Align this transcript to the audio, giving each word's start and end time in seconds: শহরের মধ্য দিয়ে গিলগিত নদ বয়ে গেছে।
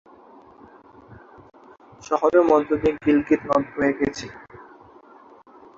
শহরের 2.03 2.43
মধ্য 2.51 2.69
দিয়ে 2.81 2.95
গিলগিত 3.03 3.41
নদ 3.49 3.65
বয়ে 3.73 3.93
গেছে। 3.99 4.25